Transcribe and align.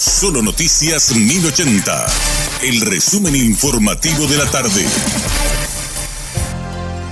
Solo 0.00 0.40
Noticias 0.40 1.14
1080. 1.14 2.06
El 2.62 2.80
resumen 2.80 3.36
informativo 3.36 4.26
de 4.26 4.38
la 4.38 4.46
tarde. 4.46 4.82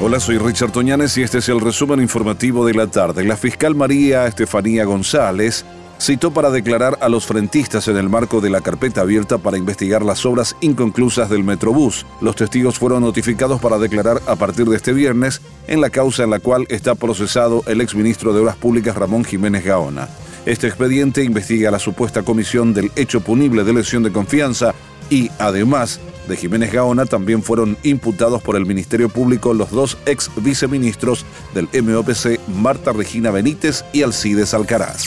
Hola, 0.00 0.18
soy 0.18 0.36
Richard 0.38 0.72
Toñanes 0.72 1.16
y 1.16 1.22
este 1.22 1.38
es 1.38 1.48
el 1.48 1.60
resumen 1.60 2.00
informativo 2.00 2.66
de 2.66 2.74
la 2.74 2.88
tarde. 2.88 3.22
La 3.22 3.36
fiscal 3.36 3.76
María 3.76 4.26
Estefanía 4.26 4.84
González 4.84 5.64
citó 6.00 6.32
para 6.32 6.50
declarar 6.50 6.98
a 7.00 7.08
los 7.08 7.24
frentistas 7.24 7.86
en 7.86 7.96
el 7.98 8.08
marco 8.08 8.40
de 8.40 8.50
la 8.50 8.62
carpeta 8.62 9.02
abierta 9.02 9.38
para 9.38 9.58
investigar 9.58 10.04
las 10.04 10.26
obras 10.26 10.56
inconclusas 10.60 11.30
del 11.30 11.44
Metrobús. 11.44 12.04
Los 12.20 12.34
testigos 12.34 12.80
fueron 12.80 13.02
notificados 13.02 13.60
para 13.60 13.78
declarar 13.78 14.20
a 14.26 14.34
partir 14.34 14.66
de 14.66 14.74
este 14.74 14.92
viernes 14.92 15.40
en 15.68 15.80
la 15.80 15.90
causa 15.90 16.24
en 16.24 16.30
la 16.30 16.40
cual 16.40 16.66
está 16.68 16.96
procesado 16.96 17.62
el 17.68 17.80
exministro 17.80 18.32
de 18.32 18.40
Obras 18.40 18.56
Públicas 18.56 18.96
Ramón 18.96 19.24
Jiménez 19.24 19.64
Gaona. 19.64 20.08
Este 20.44 20.66
expediente 20.66 21.22
investiga 21.22 21.70
la 21.70 21.78
supuesta 21.78 22.22
comisión 22.22 22.74
del 22.74 22.90
hecho 22.96 23.20
punible 23.20 23.62
de 23.62 23.72
lesión 23.72 24.02
de 24.02 24.10
confianza 24.10 24.74
y, 25.08 25.30
además 25.38 26.00
de 26.26 26.36
Jiménez 26.36 26.72
Gaona, 26.72 27.06
también 27.06 27.42
fueron 27.44 27.76
imputados 27.84 28.42
por 28.42 28.56
el 28.56 28.66
Ministerio 28.66 29.08
Público 29.08 29.54
los 29.54 29.70
dos 29.70 29.98
ex 30.04 30.30
viceministros 30.36 31.24
del 31.54 31.68
MOPC, 31.82 32.40
Marta 32.48 32.92
Regina 32.92 33.30
Benítez 33.30 33.84
y 33.92 34.02
Alcides 34.02 34.52
Alcaraz. 34.52 35.06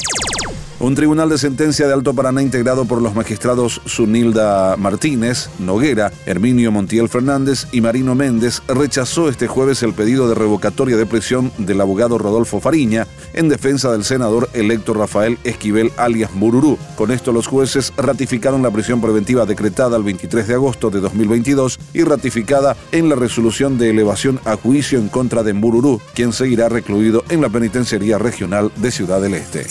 Un 0.78 0.94
tribunal 0.94 1.30
de 1.30 1.38
sentencia 1.38 1.88
de 1.88 1.94
Alto 1.94 2.14
Paraná 2.14 2.42
integrado 2.42 2.84
por 2.84 3.02
los 3.02 3.16
magistrados 3.16 3.82
Sunilda 3.86 4.76
Martínez, 4.76 5.50
Noguera, 5.58 6.12
Herminio 6.26 6.70
Montiel 6.70 7.08
Fernández 7.08 7.66
y 7.72 7.80
Marino 7.80 8.14
Méndez 8.14 8.62
rechazó 8.68 9.30
este 9.30 9.48
jueves 9.48 9.84
el 9.84 9.94
pedido 9.94 10.28
de 10.28 10.36
revocatoria 10.36 10.98
de 10.98 11.06
prisión 11.06 11.54
del 11.58 11.80
abogado 11.80 12.18
Rodolfo 12.18 12.60
Fariña 12.60 13.08
en 13.34 13.48
defensa 13.48 13.90
del 13.94 14.04
senador 14.04 14.50
electo 14.54 14.94
Rafael 14.94 15.38
Esquivel 15.46 15.94
alias 15.96 16.34
Mururú. 16.34 16.78
Con 16.98 17.12
esto 17.12 17.32
los 17.32 17.48
jueces 17.48 17.94
ratificaron 17.96 18.62
la 18.62 18.72
prisión 18.72 19.00
preventiva 19.00 19.46
decretada 19.46 19.96
el 19.96 20.04
23 20.04 20.46
de 20.46 20.54
agosto 20.56 20.90
de 20.90 21.00
2022 21.00 21.80
y 21.94 22.04
ratificada 22.04 22.76
en 22.92 23.08
la 23.08 23.16
resolución 23.16 23.78
de 23.78 23.92
elevación 23.92 24.42
a 24.44 24.58
juicio 24.58 25.00
en 25.00 25.08
contra 25.08 25.42
de 25.42 25.54
Mururú, 25.54 26.02
quien 26.14 26.34
seguirá 26.34 26.68
recluido 26.68 27.24
en 27.30 27.40
la 27.40 27.48
penitenciaría 27.48 28.18
regional 28.18 28.74
de 28.76 28.92
Ciudad 28.92 29.22
del 29.22 29.36
Este. 29.36 29.68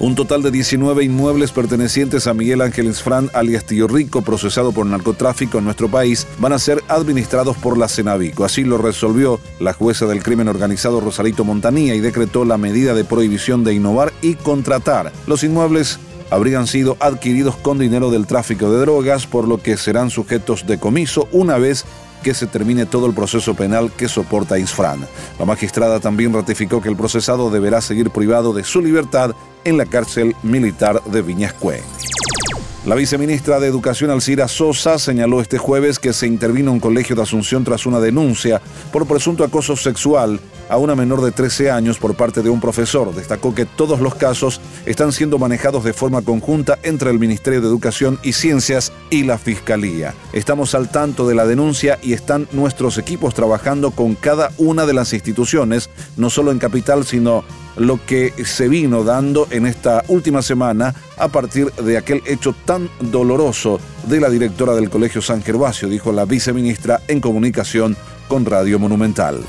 Un 0.00 0.16
total 0.16 0.42
de 0.42 0.50
19 0.50 1.04
inmuebles 1.04 1.52
pertenecientes 1.52 2.26
a 2.26 2.34
Miguel 2.34 2.62
Ángel 2.62 2.92
Fran, 2.94 3.30
alias 3.32 3.64
Tío 3.64 3.86
Rico, 3.86 4.22
procesado 4.22 4.72
por 4.72 4.86
narcotráfico 4.86 5.58
en 5.58 5.64
nuestro 5.64 5.88
país, 5.88 6.26
van 6.38 6.52
a 6.52 6.58
ser 6.58 6.82
administrados 6.88 7.56
por 7.56 7.78
la 7.78 7.88
Cenavico. 7.88 8.44
Así 8.44 8.64
lo 8.64 8.76
resolvió 8.76 9.38
la 9.60 9.72
jueza 9.72 10.06
del 10.06 10.22
crimen 10.22 10.48
organizado 10.48 11.00
Rosarito 11.00 11.44
Montanía 11.44 11.94
y 11.94 12.00
decretó 12.00 12.44
la 12.44 12.58
medida 12.58 12.92
de 12.92 13.04
prohibición 13.04 13.62
de 13.62 13.74
innovar 13.74 14.12
y 14.20 14.34
contratar. 14.34 15.12
Los 15.28 15.44
inmuebles 15.44 16.00
habrían 16.30 16.66
sido 16.66 16.96
adquiridos 16.98 17.56
con 17.56 17.78
dinero 17.78 18.10
del 18.10 18.26
tráfico 18.26 18.70
de 18.72 18.80
drogas, 18.80 19.26
por 19.26 19.46
lo 19.46 19.58
que 19.58 19.76
serán 19.76 20.10
sujetos 20.10 20.66
de 20.66 20.78
comiso 20.78 21.28
una 21.30 21.56
vez 21.56 21.84
que 22.24 22.34
se 22.34 22.48
termine 22.48 22.86
todo 22.86 23.06
el 23.06 23.14
proceso 23.14 23.54
penal 23.54 23.92
que 23.92 24.08
soporta 24.08 24.58
Isfran. 24.58 25.06
La 25.38 25.44
magistrada 25.44 26.00
también 26.00 26.32
ratificó 26.32 26.80
que 26.80 26.88
el 26.88 26.96
procesado 26.96 27.50
deberá 27.50 27.80
seguir 27.80 28.10
privado 28.10 28.52
de 28.52 28.64
su 28.64 28.80
libertad 28.80 29.36
en 29.62 29.76
la 29.76 29.86
cárcel 29.86 30.34
militar 30.42 31.00
de 31.04 31.22
Viñascue. 31.22 31.82
La 32.86 32.94
viceministra 32.94 33.60
de 33.60 33.68
Educación 33.68 34.10
Alcira 34.10 34.48
Sosa 34.48 34.98
señaló 34.98 35.40
este 35.40 35.56
jueves 35.56 35.98
que 35.98 36.12
se 36.12 36.26
intervino 36.26 36.70
un 36.72 36.80
colegio 36.80 37.16
de 37.16 37.22
Asunción 37.22 37.64
tras 37.64 37.86
una 37.86 38.00
denuncia 38.00 38.60
por 38.92 39.06
presunto 39.06 39.44
acoso 39.44 39.76
sexual 39.76 40.40
a 40.68 40.76
una 40.76 40.94
menor 40.94 41.20
de 41.22 41.32
13 41.32 41.70
años 41.70 41.98
por 41.98 42.14
parte 42.14 42.42
de 42.42 42.50
un 42.50 42.60
profesor. 42.60 43.14
Destacó 43.14 43.54
que 43.54 43.66
todos 43.66 44.00
los 44.00 44.14
casos 44.14 44.60
están 44.86 45.12
siendo 45.12 45.38
manejados 45.38 45.84
de 45.84 45.92
forma 45.92 46.22
conjunta 46.22 46.78
entre 46.82 47.10
el 47.10 47.18
Ministerio 47.18 47.60
de 47.60 47.68
Educación 47.68 48.18
y 48.22 48.32
Ciencias 48.32 48.92
y 49.10 49.24
la 49.24 49.38
Fiscalía. 49.38 50.14
Estamos 50.32 50.74
al 50.74 50.90
tanto 50.90 51.26
de 51.26 51.34
la 51.34 51.46
denuncia 51.46 51.98
y 52.02 52.12
están 52.12 52.48
nuestros 52.52 52.98
equipos 52.98 53.34
trabajando 53.34 53.90
con 53.90 54.14
cada 54.14 54.50
una 54.58 54.86
de 54.86 54.94
las 54.94 55.12
instituciones, 55.12 55.90
no 56.16 56.30
solo 56.30 56.50
en 56.50 56.58
Capital, 56.58 57.04
sino 57.04 57.44
lo 57.76 58.04
que 58.04 58.32
se 58.44 58.68
vino 58.68 59.04
dando 59.04 59.48
en 59.50 59.66
esta 59.66 60.04
última 60.08 60.42
semana 60.42 60.94
a 61.16 61.28
partir 61.28 61.72
de 61.72 61.98
aquel 61.98 62.22
hecho 62.26 62.54
tan 62.64 62.88
doloroso 63.00 63.80
de 64.06 64.20
la 64.20 64.30
directora 64.30 64.74
del 64.74 64.90
Colegio 64.90 65.22
San 65.22 65.42
Gervasio, 65.42 65.88
dijo 65.88 66.12
la 66.12 66.24
viceministra 66.24 67.00
en 67.08 67.20
comunicación 67.20 67.96
con 68.28 68.44
Radio 68.44 68.78
Monumental. 68.78 69.42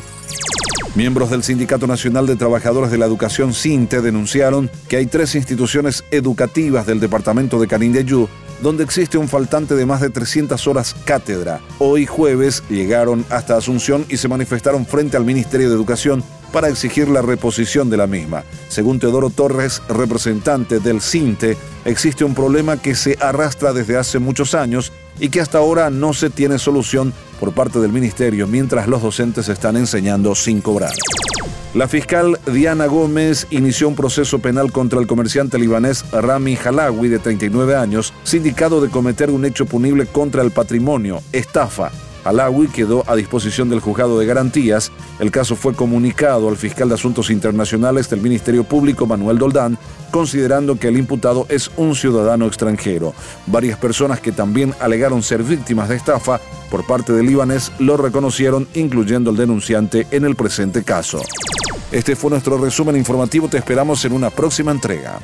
Miembros 0.96 1.30
del 1.30 1.44
Sindicato 1.44 1.88
Nacional 1.88 2.26
de 2.26 2.38
Trabajadores 2.38 2.90
de 2.90 2.98
la 2.98 3.06
Educación 3.06 3.54
CINTE 3.54 4.00
denunciaron 4.00 4.72
que 4.88 4.96
hay 4.96 5.08
tres 5.08 5.36
instituciones 5.36 6.06
educativas 6.10 6.86
del 6.86 7.02
departamento 7.02 7.60
de 7.60 7.68
Canindeyú 7.68 8.30
donde 8.62 8.84
existe 8.84 9.18
un 9.18 9.28
faltante 9.28 9.76
de 9.76 9.86
más 9.86 10.02
de 10.02 10.10
300 10.10 10.68
horas 10.68 10.96
cátedra. 11.06 11.60
Hoy 11.80 12.06
jueves 12.06 12.64
llegaron 12.70 13.26
hasta 13.30 13.58
Asunción 13.58 14.06
y 14.10 14.18
se 14.18 14.28
manifestaron 14.28 14.86
frente 14.86 15.18
al 15.18 15.26
Ministerio 15.26 15.70
de 15.70 15.76
Educación 15.76 16.24
para 16.56 16.70
exigir 16.70 17.10
la 17.10 17.22
reposición 17.22 17.90
de 17.90 17.98
la 17.98 18.08
misma. 18.08 18.46
Según 18.70 18.98
Teodoro 18.98 19.30
Torres, 19.30 19.82
representante 19.90 20.80
del 20.80 21.02
CINTE, 21.02 21.58
existe 21.84 22.24
un 22.24 22.34
problema 22.34 22.82
que 22.82 22.96
se 22.96 23.18
arrastra 23.20 23.74
desde 23.74 23.98
hace 23.98 24.20
muchos 24.20 24.56
años 24.56 24.94
y 25.20 25.28
que 25.28 25.42
hasta 25.42 25.58
ahora 25.58 25.90
no 25.90 26.14
se 26.14 26.30
tiene 26.30 26.58
solución 26.58 27.14
por 27.42 27.52
parte 27.52 27.80
del 27.80 27.92
Ministerio, 27.92 28.48
mientras 28.48 28.88
los 28.88 29.02
docentes 29.02 29.50
están 29.50 29.76
enseñando 29.76 30.34
sin 30.34 30.62
cobrar. 30.62 30.94
La 31.74 31.90
fiscal 31.90 32.40
Diana 32.46 32.86
Gómez 32.86 33.48
inició 33.50 33.90
un 33.90 33.96
proceso 33.96 34.40
penal 34.40 34.72
contra 34.72 35.02
el 35.02 35.08
comerciante 35.08 35.60
libanés 35.60 36.10
Rami 36.10 36.56
Halawi, 36.56 37.10
de 37.10 37.20
39 37.20 37.76
años, 37.76 38.14
sindicado 38.24 38.80
de 38.80 38.90
cometer 38.90 39.30
un 39.30 39.44
hecho 39.44 39.66
punible 39.66 40.06
contra 40.06 40.42
el 40.42 40.52
patrimonio, 40.52 41.22
estafa, 41.34 41.92
Alawi 42.26 42.68
quedó 42.68 43.04
a 43.08 43.16
disposición 43.16 43.70
del 43.70 43.80
juzgado 43.80 44.20
de 44.20 44.26
garantías. 44.26 44.92
El 45.20 45.32
caso 45.32 45.56
fue 45.56 45.74
comunicado 45.74 46.50
al 46.50 46.58
fiscal 46.58 46.90
de 46.90 46.96
Asuntos 46.96 47.30
Internacionales 47.30 48.10
del 48.10 48.20
Ministerio 48.20 48.64
Público, 48.64 49.06
Manuel 49.06 49.38
Doldán, 49.38 49.78
considerando 50.12 50.78
que 50.78 50.90
el 50.90 50.98
imputado 50.98 51.46
es 51.50 51.72
un 51.78 51.96
ciudadano 51.96 52.48
extranjero. 52.48 53.14
Varias 53.46 53.78
personas 53.78 54.20
que 54.20 54.32
también 54.32 54.74
alegaron 54.80 55.24
ser 55.24 55.44
víctimas 55.44 55.88
de 55.88 55.96
estafa 55.96 56.42
por 56.70 56.86
parte 56.86 57.14
del 57.14 57.28
libanés 57.28 57.72
lo 57.80 57.96
reconocieron, 57.96 58.68
incluyendo 58.74 59.30
el 59.30 59.38
denunciante 59.38 60.08
en 60.12 60.26
el 60.26 60.36
presente 60.36 60.84
caso. 60.84 61.22
Este 61.92 62.16
fue 62.16 62.32
nuestro 62.32 62.58
resumen 62.58 62.98
informativo. 62.98 63.48
Te 63.48 63.58
esperamos 63.58 64.04
en 64.04 64.14
una 64.14 64.30
próxima 64.30 64.72
entrega. 64.72 65.20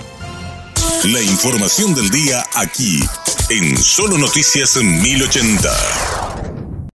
La 1.05 1.21
información 1.21 1.95
del 1.95 2.09
día 2.11 2.45
aquí, 2.55 3.03
en 3.49 3.75
Solo 3.75 4.19
Noticias 4.19 4.77
1080. 4.77 6.30